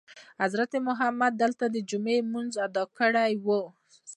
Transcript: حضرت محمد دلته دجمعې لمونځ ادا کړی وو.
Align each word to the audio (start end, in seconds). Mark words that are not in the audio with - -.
حضرت 0.41 0.71
محمد 0.87 1.33
دلته 1.43 1.63
دجمعې 1.75 2.17
لمونځ 2.25 2.53
ادا 2.65 2.83
کړی 2.97 3.31
وو. 3.45 3.61